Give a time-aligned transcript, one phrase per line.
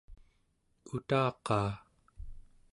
[0.95, 1.71] utaqaa